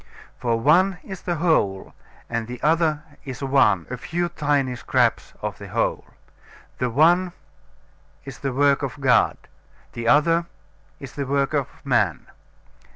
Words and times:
For 0.39 0.59
one 0.59 0.97
is 1.03 1.21
the 1.21 1.35
whole, 1.35 1.93
and 2.27 2.47
the 2.47 2.59
other 2.63 3.03
is 3.23 3.43
one, 3.43 3.85
a 3.91 3.97
few 3.97 4.29
tiny 4.29 4.75
scraps 4.75 5.33
of 5.43 5.59
the 5.59 5.67
whole. 5.67 6.05
The 6.79 6.89
one 6.89 7.33
is 8.25 8.39
the 8.39 8.51
work 8.51 8.81
of 8.81 8.99
God; 8.99 9.37
the 9.93 10.07
other 10.07 10.47
is 10.99 11.13
the 11.13 11.27
work 11.27 11.53
of 11.53 11.67
man. 11.85 12.25